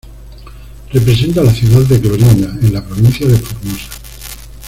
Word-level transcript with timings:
Representa 0.91 1.41
a 1.41 1.43
la 1.43 1.53
ciudad 1.53 1.81
de 1.81 2.01
Clorinda, 2.01 2.57
en 2.65 2.73
la 2.73 2.83
Provincia 2.83 3.27
de 3.27 3.37
Formosa. 3.37 3.89